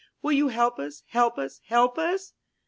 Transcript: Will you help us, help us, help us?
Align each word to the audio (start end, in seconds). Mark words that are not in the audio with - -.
Will 0.23 0.31
you 0.31 0.47
help 0.47 0.79
us, 0.79 1.03
help 1.09 1.37
us, 1.37 1.61
help 1.67 1.99
us? 1.99 2.33